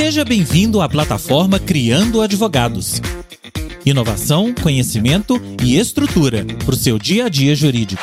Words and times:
Seja 0.00 0.24
bem-vindo 0.24 0.80
à 0.80 0.88
plataforma 0.88 1.58
Criando 1.58 2.22
Advogados. 2.22 3.02
Inovação, 3.84 4.54
conhecimento 4.54 5.38
e 5.62 5.76
estrutura 5.76 6.42
para 6.64 6.74
o 6.74 6.76
seu 6.76 6.98
dia 6.98 7.26
a 7.26 7.28
dia 7.28 7.54
jurídico. 7.54 8.02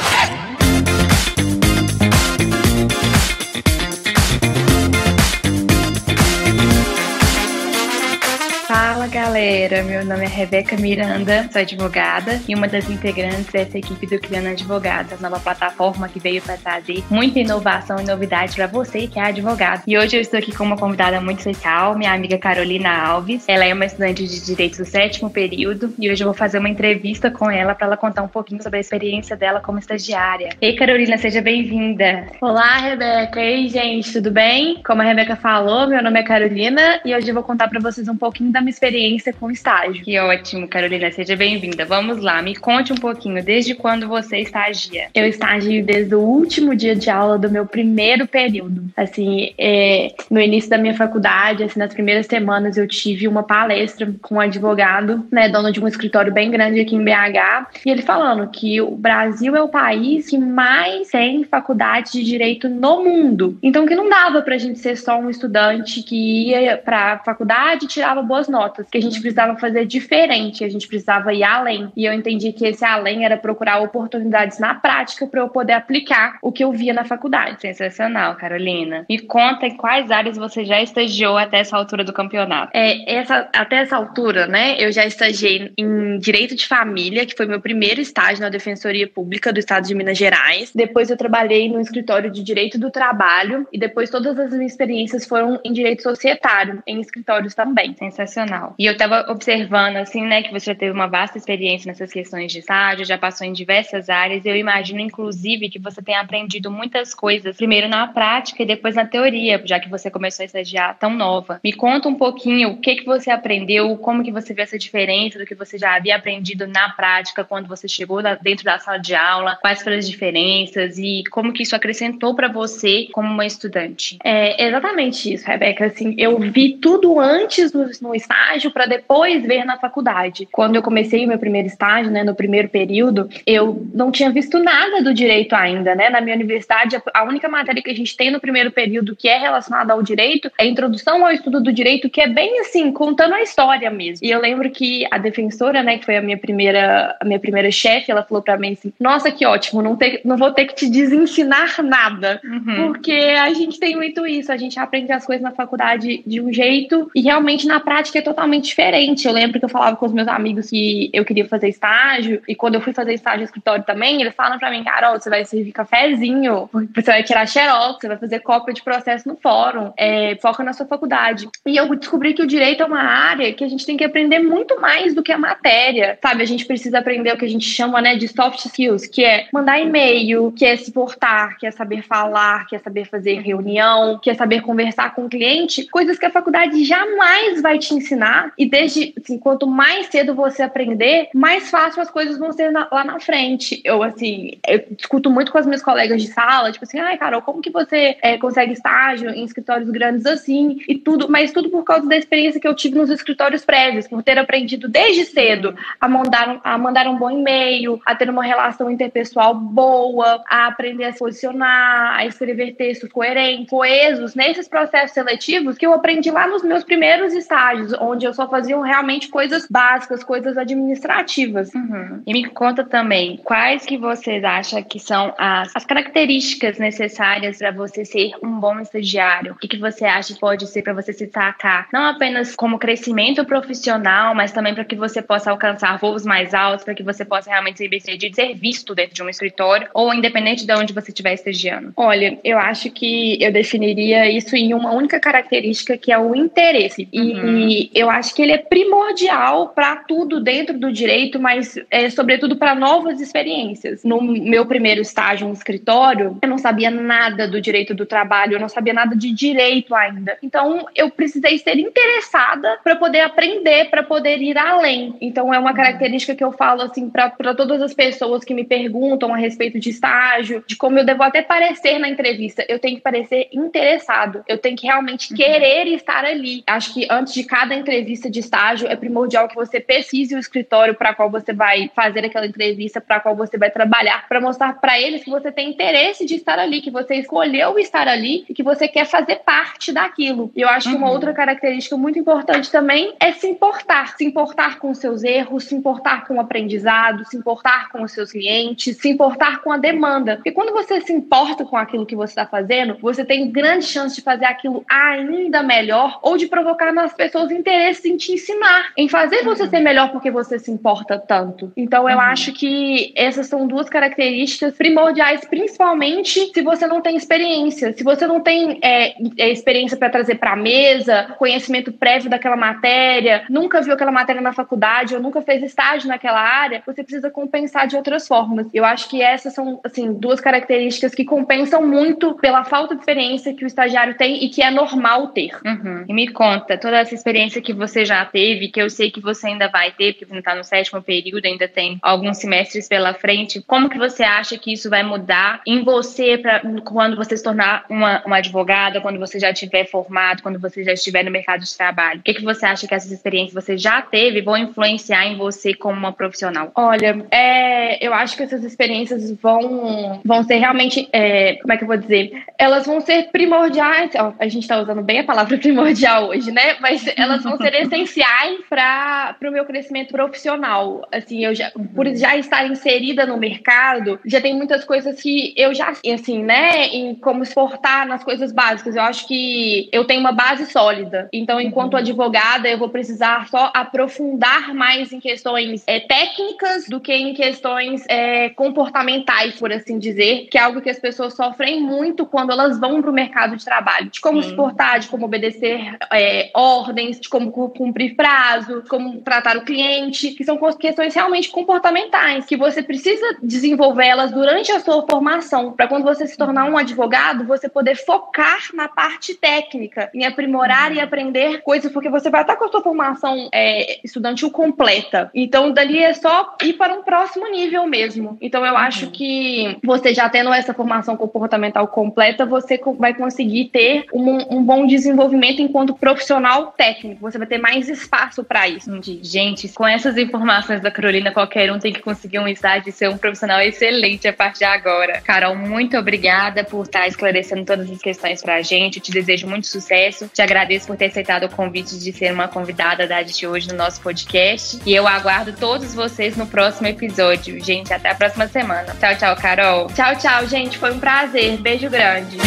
Galera, 9.08 9.84
meu 9.84 10.04
nome 10.04 10.26
é 10.26 10.28
Rebeca 10.28 10.76
Miranda, 10.76 11.48
sou 11.52 11.62
advogada 11.62 12.42
e 12.48 12.54
uma 12.54 12.68
das 12.68 12.90
integrantes 12.90 13.46
dessa 13.46 13.78
equipe 13.78 14.06
do 14.06 14.20
Criando 14.20 14.50
Advogadas, 14.50 15.22
nova 15.22 15.40
plataforma 15.40 16.10
que 16.10 16.20
veio 16.20 16.42
para 16.42 16.58
trazer 16.58 17.04
muita 17.10 17.40
inovação 17.40 18.00
e 18.02 18.04
novidade 18.04 18.56
para 18.56 18.68
você 18.68 19.08
que 19.08 19.18
é 19.18 19.24
advogado. 19.24 19.84
E 19.88 19.98
hoje 19.98 20.18
eu 20.18 20.22
estou 20.22 20.38
aqui 20.38 20.54
com 20.54 20.66
uma 20.66 20.76
convidada 20.76 21.22
muito 21.22 21.40
especial, 21.40 21.98
minha 21.98 22.12
amiga 22.12 22.38
Carolina 22.38 22.90
Alves. 22.90 23.46
Ela 23.48 23.66
é 23.66 23.74
uma 23.74 23.86
estudante 23.86 24.28
de 24.28 24.46
Direito 24.46 24.78
do 24.78 24.86
sétimo 24.86 25.30
período 25.30 25.94
e 25.98 26.12
hoje 26.12 26.24
eu 26.24 26.28
vou 26.28 26.34
fazer 26.34 26.60
uma 26.60 26.70
entrevista 26.70 27.32
com 27.32 27.50
ela 27.50 27.74
para 27.74 27.88
ela 27.88 27.98
contar 27.98 28.24
um 28.24 28.28
pouquinho 28.28 28.62
sobre 28.62 28.78
a 28.78 28.82
experiência 28.82 29.38
dela 29.38 29.62
como 29.62 29.80
estagiária. 29.80 30.50
Ei, 30.62 30.76
Carolina, 30.76 31.18
seja 31.18 31.42
bem-vinda. 31.42 32.28
Olá, 32.42 32.78
Rebeca. 32.78 33.40
Ei, 33.40 33.70
gente, 33.70 34.12
tudo 34.12 34.32
bem? 34.32 34.82
Como 34.86 35.02
a 35.02 35.06
Rebeca 35.06 35.38
falou, 35.38 35.88
meu 35.88 36.04
nome 36.04 36.20
é 36.20 36.24
Carolina 36.24 37.00
e 37.06 37.16
hoje 37.16 37.30
eu 37.30 37.34
vou 37.34 37.44
contar 37.44 37.70
para 37.70 37.80
vocês 37.80 38.08
um 38.10 38.18
pouquinho 38.18 38.52
da 38.52 38.60
minha 38.60 38.72
experiência 38.72 38.97
com 39.40 39.52
estágio. 39.52 40.04
Que 40.04 40.20
ótimo, 40.20 40.68
Carolina, 40.68 41.12
seja 41.12 41.36
bem-vinda. 41.36 41.86
Vamos 41.86 42.22
lá, 42.22 42.42
me 42.42 42.56
conte 42.56 42.92
um 42.92 42.98
pouquinho, 42.98 43.44
desde 43.44 43.76
quando 43.76 44.08
você 44.08 44.38
estagia? 44.38 45.08
Eu 45.14 45.28
estagio 45.28 45.86
desde 45.86 46.16
o 46.16 46.20
último 46.20 46.76
dia 46.76 46.96
de 46.96 47.10
aula 47.10 47.38
do 47.38 47.50
meu 47.50 47.66
primeiro 47.66 48.28
período. 48.28 48.86
Assim, 48.96 49.54
é, 49.58 50.14
no 50.30 50.40
início 50.40 50.70
da 50.70 50.78
minha 50.78 50.94
faculdade, 50.94 51.64
assim, 51.64 51.80
nas 51.80 51.94
primeiras 51.94 52.26
semanas, 52.26 52.78
eu 52.78 52.88
tive 52.88 53.28
uma 53.28 53.44
palestra 53.44 54.14
com 54.22 54.36
um 54.36 54.40
advogado, 54.40 55.26
né, 55.32 55.50
dono 55.50 55.72
de 55.72 55.80
um 55.80 55.88
escritório 55.88 56.34
bem 56.34 56.50
grande 56.50 56.80
aqui 56.80 56.96
em 56.96 57.04
BH, 57.04 57.68
e 57.86 57.90
ele 57.90 58.02
falando 58.02 58.50
que 58.50 58.82
o 58.82 58.92
Brasil 58.96 59.56
é 59.56 59.62
o 59.62 59.70
país 59.70 60.30
que 60.30 60.38
mais 60.38 61.10
tem 61.10 61.44
faculdade 61.44 62.12
de 62.12 62.24
direito 62.24 62.70
no 62.70 63.04
mundo. 63.04 63.58
Então, 63.62 63.86
que 63.86 63.96
não 63.96 64.10
dava 64.10 64.42
pra 64.42 64.58
gente 64.58 64.80
ser 64.80 64.96
só 64.98 65.20
um 65.20 65.30
estudante 65.30 66.02
que 66.04 66.50
ia 66.50 66.78
pra 66.78 67.20
faculdade 67.20 67.86
e 67.86 67.88
tirava 67.88 68.22
boas 68.22 68.48
notas, 68.48 68.77
que 68.84 68.98
a 68.98 69.02
gente 69.02 69.20
precisava 69.20 69.58
fazer 69.58 69.86
diferente, 69.86 70.64
a 70.64 70.70
gente 70.70 70.88
precisava 70.88 71.34
ir 71.34 71.44
além. 71.44 71.92
E 71.96 72.06
eu 72.06 72.14
entendi 72.14 72.52
que 72.52 72.66
esse 72.66 72.86
além 72.86 73.26
era 73.26 73.38
procurar 73.38 73.82
oportunidades 73.82 74.60
na 74.60 74.76
prática 74.76 75.28
para 75.28 75.42
eu 75.42 75.50
poder 75.50 75.74
aplicar 75.74 76.38
o 76.42 76.52
que 76.52 76.64
eu 76.64 76.72
via 76.72 76.94
na 76.94 77.04
faculdade. 77.04 77.62
Sensacional, 77.62 78.36
Carolina. 78.36 79.06
Me 79.10 79.20
conta 79.20 79.68
em 79.68 79.76
quais 79.76 80.12
áreas 80.12 80.38
você 80.38 80.66
já 80.66 80.82
estagiou 80.82 81.38
até 81.38 81.60
essa 81.60 81.78
altura 81.78 82.04
do 82.04 82.14
campeonato. 82.14 82.72
É, 82.74 83.16
essa, 83.16 83.50
até 83.54 83.78
essa 83.78 83.96
altura, 83.96 84.48
né, 84.48 84.76
eu 84.80 84.92
já 84.92 85.06
estagiei 85.06 85.72
em 85.78 86.18
Direito 86.20 86.56
de 86.56 86.66
Família, 86.68 87.26
que 87.26 87.36
foi 87.36 87.46
meu 87.46 87.62
primeiro 87.62 88.02
estágio 88.02 88.42
na 88.42 88.50
Defensoria 88.50 89.08
Pública 89.08 89.52
do 89.54 89.60
Estado 89.60 89.88
de 89.88 89.96
Minas 89.96 90.18
Gerais. 90.18 90.72
Depois 90.74 91.10
eu 91.10 91.18
trabalhei 91.18 91.70
no 91.70 91.80
escritório 91.80 92.32
de 92.32 92.44
Direito 92.44 92.78
do 92.78 92.92
Trabalho 92.92 93.68
e 93.72 93.78
depois 93.78 94.10
todas 94.10 94.38
as 94.40 94.52
minhas 94.52 94.72
experiências 94.72 95.26
foram 95.26 95.60
em 95.64 95.74
Direito 95.74 96.04
Societário, 96.04 96.82
em 96.86 97.00
escritórios 97.00 97.54
também. 97.54 97.96
Sensacional. 97.96 98.67
E 98.78 98.86
eu 98.86 98.94
estava 98.94 99.32
observando, 99.32 99.98
assim, 99.98 100.22
né, 100.26 100.42
que 100.42 100.52
você 100.52 100.74
teve 100.74 100.92
uma 100.92 101.08
vasta 101.08 101.38
experiência 101.38 101.88
nessas 101.88 102.12
questões 102.12 102.52
de 102.52 102.60
estágio, 102.60 103.06
já 103.06 103.18
passou 103.18 103.46
em 103.46 103.54
diversas 103.54 104.10
áreas. 104.10 104.46
Eu 104.46 104.56
imagino, 104.56 105.00
inclusive, 105.00 105.70
que 105.70 105.80
você 105.80 106.02
tenha 106.02 106.22
aprendido 106.22 106.72
muitas 106.72 107.14
coisas, 107.14 107.58
primeiro 107.58 107.88
na 107.88 108.08
prática 108.08 108.64
e 108.64 108.66
depois 108.66 108.96
na 108.96 109.06
teoria, 109.06 109.62
já 109.66 109.80
que 109.80 109.90
você 109.90 110.10
começou 110.10 110.44
a 110.44 110.46
estagiar 110.46 110.98
tão 110.98 111.12
nova. 111.12 111.60
Me 111.64 111.74
conta 111.74 112.10
um 112.10 112.16
pouquinho 112.16 112.70
o 112.70 112.78
que, 112.78 112.96
que 112.96 113.06
você 113.06 113.30
aprendeu, 113.30 113.96
como 113.98 114.24
que 114.24 114.32
você 114.32 114.54
vê 114.54 114.64
essa 114.64 114.78
diferença 114.78 115.40
do 115.40 115.46
que 115.46 115.56
você 115.56 115.78
já 115.78 115.96
havia 115.96 116.16
aprendido 116.16 116.68
na 116.68 116.90
prática 116.90 117.44
quando 117.44 117.68
você 117.68 117.88
chegou 117.88 118.22
dentro 118.42 118.66
da 118.66 118.80
sala 118.80 118.98
de 118.98 119.16
aula, 119.16 119.58
quais 119.62 119.82
foram 119.82 119.98
as 119.98 120.10
diferenças 120.10 120.98
e 120.98 121.24
como 121.32 121.54
que 121.54 121.64
isso 121.64 121.76
acrescentou 121.76 122.36
para 122.36 122.48
você 122.48 123.08
como 123.12 123.30
uma 123.30 123.46
estudante. 123.46 124.18
É 124.24 124.66
exatamente 124.68 125.34
isso, 125.34 125.46
Rebeca. 125.46 125.86
Assim, 125.86 126.16
eu 126.18 126.38
vi 126.40 126.78
tudo 126.78 127.20
antes 127.20 127.72
no, 127.72 127.90
no 128.02 128.16
estágio 128.16 128.57
para 128.72 128.86
depois 128.86 129.08
depois 129.28 129.46
ver 129.46 129.66
na 129.66 129.78
faculdade. 129.78 130.48
Quando 130.52 130.76
eu 130.76 130.82
comecei 130.82 131.26
o 131.26 131.28
meu 131.28 131.40
primeiro 131.40 131.68
estágio, 131.68 132.12
né, 132.12 132.24
no 132.24 132.36
primeiro 132.36 132.68
período, 132.68 133.30
eu 133.46 133.86
não 133.94 134.12
tinha 134.12 134.30
visto 134.30 134.60
nada 134.60 135.02
do 135.02 135.14
direito 135.14 135.54
ainda, 135.54 135.96
né? 135.96 136.10
Na 136.10 136.22
minha 136.22 136.36
universidade, 136.36 136.98
a 137.14 137.24
única 137.24 137.48
matéria 137.48 137.82
que 137.82 137.90
a 137.90 137.96
gente 137.96 138.16
tem 138.16 138.32
no 138.32 138.40
primeiro 138.40 138.72
período 138.72 139.16
que 139.16 139.28
é 139.28 139.38
relacionada 139.38 139.94
ao 139.94 140.04
direito 140.04 140.52
é 140.58 140.64
a 140.64 140.66
introdução 140.66 141.26
ao 141.26 141.32
estudo 141.32 141.62
do 141.62 141.72
direito, 141.72 142.10
que 142.10 142.22
é 142.22 142.28
bem 142.28 142.60
assim, 142.60 142.92
contando 142.92 143.34
a 143.34 143.42
história 143.42 143.90
mesmo. 143.90 144.26
E 144.26 144.30
eu 144.32 144.40
lembro 144.40 144.70
que 144.70 145.06
a 145.12 145.18
defensora, 145.18 145.82
né, 145.82 145.98
que 145.98 146.06
foi 146.06 146.18
a 146.18 146.22
minha 146.22 146.38
primeira, 146.38 147.16
a 147.20 147.26
minha 147.26 147.40
primeira 147.40 147.72
chefe, 147.72 148.12
ela 148.12 148.24
falou 148.24 148.44
para 148.44 148.58
mim 148.58 148.74
assim: 148.74 148.94
"Nossa, 149.00 149.32
que 149.32 149.46
ótimo, 149.46 149.82
não 149.82 149.96
ter, 149.96 150.22
não 150.26 150.38
vou 150.38 150.52
ter 150.52 150.66
que 150.66 150.76
te 150.76 150.90
desensinar 150.90 151.82
nada". 151.84 152.42
Uhum. 152.44 152.88
Porque 152.88 153.12
a 153.12 153.54
gente 153.54 153.80
tem 153.80 153.96
muito 153.96 154.26
isso, 154.26 154.52
a 154.52 154.58
gente 154.58 154.80
aprende 154.80 155.12
as 155.12 155.26
coisas 155.26 155.44
na 155.44 155.52
faculdade 155.52 156.24
de 156.26 156.42
um 156.42 156.52
jeito 156.52 157.10
e 157.16 157.22
realmente 157.22 157.68
na 157.68 157.80
prática 157.80 158.20
é 158.20 158.22
totalmente 158.22 158.47
diferente 158.56 158.78
diferente. 158.78 159.28
Eu 159.28 159.34
lembro 159.34 159.60
que 159.60 159.66
eu 159.66 159.70
falava 159.70 159.96
com 159.96 160.06
os 160.06 160.14
meus 160.14 160.28
amigos 160.28 160.70
que 160.70 161.10
eu 161.14 161.26
queria 161.26 161.48
fazer 161.48 161.68
estágio, 161.68 162.42
e 162.48 162.56
quando 162.56 162.76
eu 162.76 162.82
fui 162.82 162.94
fazer 162.94 163.14
estágio 163.14 163.40
no 163.40 163.46
escritório 163.46 163.84
também, 163.84 164.22
eles 164.22 164.34
falaram 164.36 164.60
pra 164.60 164.72
mim, 164.72 164.84
Carol, 164.84 165.20
você 165.20 165.30
vai 165.30 165.44
servir 165.46 165.72
cafezinho, 165.72 166.70
você 166.96 167.12
vai 167.12 167.24
tirar 167.24 167.48
xerox, 167.48 168.00
você 168.02 168.08
vai 168.08 168.18
fazer 168.18 168.40
cópia 168.40 168.74
de 168.74 168.84
processo 168.84 169.28
no 169.28 169.36
fórum, 169.36 169.92
é, 169.98 170.38
foca 170.42 170.64
na 170.64 170.74
sua 170.74 170.86
faculdade. 170.86 171.48
E 171.66 171.76
eu 171.76 171.94
descobri 171.96 172.34
que 172.34 172.42
o 172.42 172.48
direito 172.48 172.84
é 172.84 172.86
uma 172.86 173.02
área 173.02 173.54
que 173.54 173.64
a 173.64 173.68
gente 173.68 173.86
tem 173.86 173.98
que 173.98 174.04
aprender 174.04 174.40
muito 174.40 174.80
mais 174.80 175.14
do 175.14 175.24
que 175.24 175.32
a 175.32 175.38
matéria, 175.38 176.18
sabe? 176.22 176.44
A 176.44 176.48
gente 176.48 176.66
precisa 176.66 177.00
aprender 177.00 177.34
o 177.34 177.38
que 177.38 177.46
a 177.46 177.50
gente 177.50 177.66
chama, 177.66 178.02
né, 178.02 178.16
de 178.16 178.28
soft 178.28 178.66
skills, 178.66 179.08
que 179.08 179.24
é 179.24 179.48
mandar 179.52 179.80
e-mail, 179.80 180.52
que 180.52 180.66
é 180.66 180.76
se 180.76 180.92
portar, 180.92 181.58
que 181.58 181.66
é 181.66 181.72
saber 181.72 182.02
falar, 182.04 182.66
que 182.68 182.76
é 182.76 182.80
saber 182.80 183.06
fazer 183.06 183.42
reunião, 183.42 184.20
que 184.22 184.30
é 184.30 184.34
saber 184.34 184.62
conversar 184.62 185.14
com 185.16 185.26
o 185.26 185.30
cliente, 185.30 185.88
coisas 185.88 186.18
que 186.18 186.26
a 186.26 186.30
faculdade 186.30 186.84
jamais 186.84 187.62
vai 187.62 187.78
te 187.78 187.94
ensinar 187.94 188.37
e 188.58 188.68
desde 188.68 188.88
desde, 188.88 189.14
assim, 189.22 189.38
quanto 189.38 189.68
mais 189.68 190.08
cedo 190.08 190.34
você 190.34 190.64
aprender, 190.64 191.30
mais 191.34 191.70
fácil 191.70 192.02
as 192.02 192.10
coisas 192.10 192.38
vão 192.38 192.52
ser 192.52 192.72
na, 192.72 192.88
lá 192.92 193.04
na 193.04 193.20
frente. 193.20 193.82
Eu, 193.84 194.02
assim, 194.02 194.52
eu 194.68 194.84
discuto 194.92 195.30
muito 195.30 195.52
com 195.52 195.58
as 195.58 195.66
minhas 195.66 195.82
colegas 195.82 196.22
de 196.22 196.30
sala, 196.30 196.72
tipo 196.72 196.86
assim, 196.86 197.00
ai, 197.00 197.18
Carol, 197.18 197.42
como 197.42 197.62
que 197.62 197.70
você 197.70 198.18
é, 198.22 198.38
consegue 198.38 198.74
estágio 198.74 199.30
em 199.30 199.44
escritórios 199.44 199.90
grandes 199.90 200.26
assim? 200.26 200.80
E 200.88 200.98
tudo, 200.98 201.30
mas 201.30 201.52
tudo 201.52 201.70
por 201.70 201.84
causa 201.84 202.08
da 202.08 202.18
experiência 202.18 202.60
que 202.60 202.68
eu 202.68 202.76
tive 202.76 202.98
nos 202.98 203.10
escritórios 203.10 203.66
prévios, 203.66 204.08
por 204.08 204.24
ter 204.24 204.38
aprendido 204.38 204.88
desde 204.88 205.26
cedo 205.26 205.76
a 206.00 206.08
mandar, 206.08 206.62
a 206.64 206.78
mandar 206.78 207.08
um 207.08 207.18
bom 207.18 207.30
e-mail, 207.30 208.02
a 208.06 208.16
ter 208.16 208.30
uma 208.30 208.44
relação 208.44 208.90
interpessoal 208.90 209.54
boa, 209.54 210.44
a 210.48 210.68
aprender 210.68 211.06
a 211.06 211.12
se 211.12 211.20
posicionar, 211.20 212.16
a 212.16 212.26
escrever 212.26 212.76
textos 212.76 213.12
coerentes, 213.12 213.70
coesos, 213.70 214.36
nesses 214.36 214.68
processos 214.68 215.12
seletivos 215.12 215.78
que 215.78 215.86
eu 215.86 215.94
aprendi 215.94 216.32
lá 216.32 216.48
nos 216.48 216.64
meus 216.64 216.84
primeiros 216.84 217.34
estágios, 217.34 217.94
onde 218.00 218.26
eu 218.28 218.34
só 218.34 218.48
fazia 218.48 218.82
realmente 218.84 219.30
coisas 219.30 219.68
básicas, 219.70 220.24
coisas 220.24 220.58
administrativas. 220.58 221.74
Uhum. 221.74 222.22
E 222.26 222.34
me 222.34 222.46
conta 222.50 222.84
também, 222.84 223.38
quais 223.38 223.86
que 223.86 223.98
vocês 223.98 224.44
acham 224.44 224.84
que 224.84 225.00
são 225.00 225.34
as, 225.38 225.76
as 225.76 225.86
características 225.86 226.78
necessárias 226.78 227.58
para 227.58 227.72
você 227.72 228.06
ser 228.06 228.32
um 228.44 228.60
bom 228.60 228.80
estagiário? 228.80 229.54
O 229.54 229.56
que, 229.56 229.68
que 229.68 229.78
você 229.78 230.06
acha 230.06 230.34
que 230.34 230.40
pode 230.40 230.68
ser 230.68 230.82
para 230.82 230.94
você 230.94 231.14
se 231.14 231.26
destacar? 231.26 231.88
Não 231.92 232.06
apenas 232.06 232.56
como 232.56 232.80
crescimento 232.80 233.46
profissional, 233.46 234.36
mas 234.36 234.52
também 234.52 234.74
para 234.74 234.86
que 234.86 234.96
você 234.96 235.22
possa 235.22 235.52
alcançar 235.52 235.98
voos 235.98 236.26
mais 236.26 236.54
altos, 236.54 236.84
para 236.84 236.94
que 236.94 237.04
você 237.04 237.24
possa 237.24 237.50
realmente 237.50 237.78
ser 237.78 237.88
bem 237.88 238.00
sucedido, 238.00 238.36
ser 238.36 238.54
visto 238.56 238.94
dentro 238.94 239.16
de 239.16 239.24
um 239.24 239.30
escritório, 239.30 239.88
ou 239.94 240.14
independente 240.14 240.66
de 240.66 240.74
onde 240.74 240.94
você 240.94 241.12
estiver 241.12 241.34
estagiando. 241.34 241.94
Olha, 241.96 242.40
eu 242.44 242.58
acho 242.58 242.92
que 242.92 243.42
eu 243.42 243.52
definiria 243.52 244.30
isso 244.30 244.56
em 244.56 244.74
uma 244.74 244.92
única 244.92 245.20
característica 245.20 245.98
que 245.98 246.12
é 246.12 246.18
o 246.18 246.36
interesse. 246.36 247.08
Uhum. 247.14 247.58
E, 247.60 247.86
e 247.86 247.92
eu 247.94 248.10
acho 248.18 248.34
que 248.34 248.42
ele 248.42 248.52
é 248.52 248.58
primordial 248.58 249.70
para 249.70 249.96
tudo 249.96 250.40
dentro 250.40 250.78
do 250.78 250.92
direito, 250.92 251.40
mas 251.40 251.80
é, 251.90 252.10
sobretudo 252.10 252.56
para 252.56 252.76
novas 252.76 253.22
experiências. 253.22 254.04
No 254.04 254.22
meu 254.22 254.66
primeiro 254.66 255.02
estágio 255.02 255.48
no 255.48 255.54
escritório, 255.54 256.38
eu 256.42 256.50
não 256.50 256.58
sabia 256.58 256.90
nada 256.90 257.48
do 257.48 257.62
direito 257.62 257.94
do 257.94 258.06
trabalho, 258.06 258.54
eu 258.54 258.60
não 258.60 258.70
sabia 258.70 258.94
nada 258.94 259.16
de 259.16 259.32
direito 259.32 259.94
ainda. 259.96 260.38
Então, 260.42 260.88
eu 260.96 261.10
precisei 261.10 261.58
ser 261.58 261.78
interessada 261.78 262.80
para 262.84 262.96
poder 262.96 263.22
aprender, 263.22 263.90
para 263.90 264.04
poder 264.04 264.42
ir 264.42 264.58
além. 264.58 265.16
Então, 265.22 265.54
é 265.54 265.60
uma 265.60 265.74
característica 265.74 266.36
que 266.36 266.44
eu 266.44 266.52
falo 266.52 266.82
assim 266.82 267.10
para 267.10 267.54
todas 267.56 267.82
as 267.82 267.94
pessoas 267.94 268.44
que 268.44 268.54
me 268.54 268.64
perguntam 268.64 269.34
a 269.34 269.38
respeito 269.38 269.80
de 269.80 269.90
estágio, 269.90 270.64
de 270.68 270.76
como 270.76 270.98
eu 270.98 271.06
devo 271.06 271.24
até 271.24 271.42
parecer 271.42 272.00
na 272.00 272.10
entrevista. 272.10 272.66
Eu 272.68 272.80
tenho 272.80 272.96
que 272.96 273.02
parecer 273.02 273.48
interessado, 273.54 274.44
eu 274.48 274.58
tenho 274.58 274.76
que 274.76 274.88
realmente 274.88 275.34
querer 275.34 275.88
estar 275.88 276.26
ali. 276.26 276.64
Acho 276.66 276.94
que 276.94 277.08
antes 277.10 277.34
de 277.34 277.44
cada 277.44 277.76
entrevista 277.76 278.07
entrevista 278.08 278.30
de 278.30 278.40
estágio, 278.40 278.88
é 278.88 278.96
primordial 278.96 279.50
que 279.50 279.56
você 279.56 279.82
pesquise 279.82 280.34
o 280.34 280.40
escritório 280.40 280.96
para 280.96 281.14
qual 281.14 281.30
você 281.30 281.52
vai 281.52 281.92
fazer 281.94 282.26
aquela 282.26 282.46
entrevista, 282.46 283.02
para 283.02 283.20
qual 283.20 283.36
você 283.36 283.58
vai 283.58 283.70
trabalhar, 283.70 284.28
para 284.30 284.40
mostrar 284.40 284.80
para 284.80 285.00
eles 285.00 285.24
que 285.24 285.30
você 285.30 285.52
tem 285.52 285.70
interesse 285.70 286.26
de 286.26 286.36
estar 286.36 286.58
ali, 286.58 286.82
que 286.82 286.90
você 286.90 287.16
escolheu 287.16 287.78
estar 287.78 288.08
ali 288.08 288.46
e 288.48 288.54
que 288.54 288.64
você 288.64 288.88
quer 288.88 289.06
fazer 289.06 289.38
parte 289.38 289.92
daquilo. 289.92 290.50
E 290.56 290.62
eu 290.62 290.70
acho 290.70 290.90
que 290.90 290.96
uma 290.96 291.08
uhum. 291.08 291.14
outra 291.14 291.34
característica 291.34 291.98
muito 291.98 292.18
importante 292.18 292.72
também 292.72 293.14
é 293.20 293.34
se 293.34 293.48
importar, 293.48 294.16
se 294.18 294.24
importar 294.24 294.80
com 294.80 294.94
seus 294.94 295.24
erros, 295.24 295.66
se 295.66 295.76
importar 295.76 296.26
com 296.26 296.36
o 296.36 296.40
aprendizado, 296.40 297.26
se 297.26 297.36
importar 297.36 297.90
com 297.90 298.04
os 298.04 298.12
seus 298.14 298.32
clientes, 298.32 298.98
se 298.98 299.10
importar 299.10 299.62
com 299.62 299.72
a 299.72 299.78
demanda. 299.78 300.38
Porque 300.38 300.52
quando 300.52 300.72
você 300.72 301.02
se 301.02 301.12
importa 301.12 301.66
com 301.66 301.76
aquilo 301.76 302.06
que 302.06 302.16
você 302.16 302.32
está 302.32 302.46
fazendo, 302.46 302.98
você 303.02 303.26
tem 303.26 303.52
grande 303.52 303.86
chance 303.86 304.16
de 304.16 304.22
fazer 304.22 304.46
aquilo 304.46 304.86
ainda 304.90 305.62
melhor 305.62 306.20
ou 306.22 306.38
de 306.38 306.48
provocar 306.48 306.94
nas 306.94 307.14
pessoas 307.14 307.52
interesse 307.52 307.97
em 308.06 308.18
te 308.18 308.34
ensinar, 308.34 308.92
em 308.98 309.08
fazer 309.08 309.44
você 309.44 309.64
uhum. 309.64 309.70
ser 309.70 309.80
melhor 309.80 310.12
porque 310.12 310.32
você 310.32 310.60
se 310.60 310.72
importa 310.72 311.18
tanto. 311.18 311.72
Então 311.76 312.10
eu 312.10 312.16
uhum. 312.16 312.22
acho 312.22 312.54
que 312.54 313.14
essas 313.16 313.48
são 313.48 313.68
duas 313.68 313.90
características 313.90 314.76
primordiais, 314.76 315.42
principalmente 315.46 316.52
se 316.54 316.62
você 316.62 316.88
não 316.88 317.02
tem 317.02 317.16
experiência. 317.16 317.94
Se 317.94 318.04
você 318.04 318.28
não 318.28 318.42
tem 318.42 318.80
é, 318.82 319.16
é 319.38 319.50
experiência 319.50 319.98
para 319.98 320.10
trazer 320.10 320.36
para 320.36 320.54
a 320.54 320.56
mesa, 320.56 321.36
conhecimento 321.38 321.92
prévio 321.92 322.30
daquela 322.30 322.56
matéria, 322.56 323.46
nunca 323.50 323.82
viu 323.82 323.94
aquela 323.94 324.12
matéria 324.12 324.42
na 324.42 324.54
faculdade 324.54 325.16
ou 325.16 325.22
nunca 325.22 325.42
fez 325.42 325.64
estágio 325.64 326.08
naquela 326.08 326.40
área, 326.40 326.82
você 326.86 327.04
precisa 327.04 327.30
compensar 327.30 327.88
de 327.88 327.96
outras 327.96 328.28
formas. 328.28 328.68
Eu 328.74 328.86
acho 328.86 329.10
que 329.10 329.22
essas 329.22 329.54
são 329.54 329.80
assim 329.84 330.14
duas 330.14 330.40
características 330.40 331.14
que 331.14 331.26
compensam 331.26 331.86
muito 331.86 332.36
pela 332.36 332.64
falta 332.64 332.96
de 332.96 333.02
experiência 333.02 333.54
que 333.54 333.64
o 333.64 333.68
estagiário 333.68 334.16
tem 334.16 334.44
e 334.44 334.50
que 334.50 334.62
é 334.62 334.72
normal 334.72 335.28
ter. 335.30 335.52
Uhum. 335.66 336.06
E 336.08 336.14
me 336.14 336.28
conta, 336.28 336.78
toda 336.78 336.98
essa 336.98 337.14
experiência 337.14 337.62
que 337.62 337.74
você 337.78 338.06
já 338.06 338.26
teve, 338.26 338.70
que 338.70 338.82
eu 338.82 338.90
sei 338.90 339.12
que 339.12 339.22
você 339.22 339.48
ainda 339.48 339.68
vai 339.68 339.92
ter, 339.92 340.14
porque 340.14 340.26
você 340.26 340.40
está 340.40 340.56
no 340.56 340.64
sétimo 340.64 341.02
período, 341.02 341.46
ainda 341.46 341.68
tem 341.68 341.98
alguns 342.02 342.38
semestres 342.38 342.88
pela 342.88 343.14
frente, 343.14 343.62
como 343.62 343.90
que 343.90 343.98
você 343.98 344.24
acha 344.24 344.58
que 344.58 344.74
isso 344.74 344.90
vai 344.90 345.04
mudar 345.04 345.62
em 345.66 345.84
você 345.84 346.38
para 346.38 346.62
quando 346.84 347.16
você 347.16 347.38
se 347.38 347.44
tornar 347.44 347.86
uma, 347.90 348.24
uma 348.26 348.38
advogada, 348.38 349.02
quando 349.02 349.20
você 349.20 349.40
já 349.40 349.52
estiver 349.52 349.86
formado, 349.86 350.42
quando 350.42 350.60
você 350.60 350.84
já 350.84 350.94
estiver 350.94 351.24
no 351.24 351.32
mercado 351.32 351.64
de 351.64 351.78
trabalho? 351.78 352.20
O 352.20 352.24
que, 352.24 352.34
que 352.34 352.44
você 352.44 352.66
acha 352.66 352.88
que 352.88 352.94
essas 352.94 353.12
experiências 353.12 353.54
que 353.54 353.62
você 353.62 353.78
já 353.78 354.02
teve 354.02 354.42
vão 354.42 354.58
influenciar 354.58 355.26
em 355.26 355.38
você 355.38 355.74
como 355.74 355.98
uma 355.98 356.14
profissional? 356.14 356.72
Olha, 356.76 357.26
é, 357.32 358.06
eu 358.06 358.14
acho 358.14 358.36
que 358.36 358.44
essas 358.44 358.64
experiências 358.64 359.32
vão, 359.42 360.22
vão 360.24 360.44
ser 360.44 360.58
realmente, 360.58 361.08
é, 361.12 361.56
como 361.56 361.74
é 361.74 361.78
que 361.78 361.84
eu 361.84 361.88
vou 361.88 361.98
dizer? 361.98 362.32
Elas 362.58 362.86
vão 362.86 363.00
ser 363.02 363.30
primordiais. 363.32 364.12
A 364.40 364.48
gente 364.48 364.64
está 364.64 364.80
usando 364.80 365.02
bem 365.02 365.20
a 365.20 365.24
palavra 365.24 365.58
primordial 365.60 366.30
hoje, 366.30 366.52
né? 366.52 366.76
Mas 366.80 367.06
elas 367.16 367.44
vão 367.44 367.58
ser 367.58 367.67
essenciais 367.76 368.60
para 368.70 369.36
o 369.44 369.52
meu 369.52 369.66
crescimento 369.66 370.12
profissional. 370.12 371.08
Assim, 371.12 371.46
eu 371.46 371.54
já, 371.54 371.72
por 371.96 372.08
já 372.16 372.36
estar 372.38 372.66
inserida 372.68 373.26
no 373.26 373.38
mercado, 373.38 374.20
já 374.26 374.42
tem 374.42 374.56
muitas 374.56 374.84
coisas 374.84 375.22
que 375.22 375.54
eu 375.56 375.74
já, 375.74 375.94
assim, 376.14 376.44
né? 376.44 376.88
Em 376.88 377.16
como 377.16 377.44
exportar 377.44 378.08
nas 378.08 378.24
coisas 378.24 378.52
básicas. 378.52 378.96
Eu 378.96 379.04
acho 379.04 379.28
que 379.28 379.90
eu 379.92 380.06
tenho 380.06 380.20
uma 380.20 380.32
base 380.32 380.66
sólida. 380.68 381.30
Então, 381.32 381.60
enquanto 381.60 381.94
uhum. 381.94 382.00
advogada, 382.00 382.70
eu 382.70 382.78
vou 382.78 382.90
precisar 382.90 383.48
só 383.50 383.72
aprofundar 383.74 384.74
mais 384.74 385.12
em 385.12 385.20
questões 385.20 385.84
é, 385.88 386.00
técnicas 386.00 386.88
do 386.88 387.00
que 387.00 387.14
em 387.14 387.34
questões 387.34 388.06
é, 388.08 388.50
comportamentais, 388.50 389.56
por 389.56 389.72
assim 389.72 390.00
dizer, 390.00 390.48
que 390.50 390.58
é 390.58 390.62
algo 390.62 390.82
que 390.82 390.90
as 390.90 391.00
pessoas 391.00 391.36
sofrem 391.36 391.82
muito 391.82 392.26
quando 392.26 392.52
elas 392.52 392.80
vão 392.80 393.02
para 393.02 393.12
o 393.12 393.14
mercado 393.14 393.56
de 393.56 393.66
trabalho. 393.66 394.10
De 394.10 394.22
como 394.22 394.42
Sim. 394.42 394.50
se 394.50 394.56
portar, 394.56 395.00
de 395.00 395.08
como 395.08 395.26
obedecer 395.26 395.98
é, 396.12 396.50
ordens, 396.54 397.20
de 397.20 397.30
como 397.30 397.52
cumprir 397.70 398.16
prazo, 398.16 398.84
como 398.90 399.22
tratar 399.22 399.58
o 399.58 399.66
cliente, 399.66 400.32
que 400.32 400.44
são 400.44 400.58
questões 400.78 401.14
realmente 401.16 401.50
comportamentais, 401.50 402.46
que 402.46 402.58
você 402.58 402.84
precisa 402.84 403.38
desenvolvê-las 403.42 404.32
durante 404.32 404.72
a 404.72 404.80
sua 404.80 405.06
formação, 405.10 405.72
para 405.72 405.88
quando 405.88 406.04
você 406.04 406.28
se 406.28 406.38
tornar 406.38 406.66
um 406.66 406.78
advogado, 406.78 407.46
você 407.46 407.68
poder 407.68 407.96
focar 407.96 408.60
na 408.74 408.88
parte 408.88 409.34
técnica, 409.34 410.10
em 410.14 410.26
aprimorar 410.26 410.94
e 410.94 411.00
aprender 411.00 411.62
coisas, 411.62 411.92
porque 411.92 412.10
você 412.10 412.30
vai 412.30 412.42
estar 412.42 412.56
com 412.56 412.66
a 412.66 412.70
sua 412.70 412.82
formação 412.82 413.50
é, 413.54 414.00
estudantil 414.04 414.52
completa. 414.52 415.32
Então, 415.34 415.72
dali 415.72 416.04
é 416.04 416.14
só 416.14 416.56
ir 416.64 416.74
para 416.74 416.94
um 416.94 417.04
próximo 417.04 417.48
nível 417.48 417.88
mesmo. 417.88 418.38
Então, 418.42 418.66
eu 418.66 418.78
acho 418.78 419.06
uhum. 419.06 419.12
que 419.12 419.78
você 419.84 420.14
já 420.14 420.30
tendo 420.30 420.54
essa 420.54 420.74
formação 420.74 421.18
comportamental 421.18 421.88
completa, 421.88 422.46
você 422.46 422.80
vai 422.98 423.14
conseguir 423.14 423.66
ter 423.66 424.06
um, 424.14 424.58
um 424.58 424.64
bom 424.64 424.86
desenvolvimento 424.86 425.62
enquanto 425.62 425.96
profissional 425.96 426.74
técnico. 426.78 427.22
Você 427.22 427.38
vai 427.38 427.47
ter 427.48 427.58
mais 427.58 427.88
espaço 427.88 428.44
para 428.44 428.68
isso. 428.68 428.90
Entendi. 428.90 429.20
Gente, 429.24 429.68
com 429.70 429.88
essas 429.88 430.18
informações 430.18 430.82
da 430.82 430.92
Carolina, 430.92 431.32
qualquer 431.32 431.72
um 431.72 431.80
tem 431.80 431.94
que 431.94 432.02
conseguir 432.02 432.40
um 432.40 432.48
estágio 432.48 432.90
e 432.90 432.92
ser 432.92 433.10
um 433.10 433.18
profissional 433.18 433.60
excelente 433.62 434.28
a 434.28 434.34
partir 434.34 434.60
de 434.60 434.66
agora. 434.66 435.22
Carol, 435.22 435.56
muito 435.56 435.98
obrigada 435.98 436.64
por 436.64 436.84
estar 436.84 437.08
esclarecendo 437.08 437.66
todas 437.66 437.90
as 437.90 438.00
questões 438.00 438.42
pra 438.42 438.62
gente. 438.62 438.98
Eu 438.98 439.04
te 439.04 439.12
desejo 439.12 439.48
muito 439.48 439.68
sucesso. 439.68 440.30
Te 440.34 440.42
agradeço 440.42 440.88
por 440.88 440.98
ter 440.98 441.06
aceitado 441.06 441.44
o 441.46 441.50
convite 441.50 441.98
de 441.98 442.12
ser 442.12 442.34
uma 442.34 442.48
convidada 442.48 443.06
da 443.06 443.22
de 443.22 443.48
hoje 443.48 443.68
no 443.68 443.76
nosso 443.76 444.02
podcast. 444.02 444.80
E 444.86 444.94
eu 444.94 445.08
aguardo 445.08 445.54
todos 445.54 445.94
vocês 445.94 446.36
no 446.36 446.48
próximo 446.48 446.88
episódio. 446.88 447.64
Gente, 447.64 447.94
até 447.94 448.12
a 448.12 448.16
próxima 448.16 448.48
semana. 448.48 448.96
Tchau, 449.00 449.16
tchau, 449.18 449.36
Carol. 449.36 449.88
Tchau, 449.88 450.16
tchau, 450.18 450.48
gente. 450.48 450.78
Foi 450.78 450.94
um 450.94 451.00
prazer. 451.00 451.58
Beijo 451.58 451.90
grande. 451.90 452.38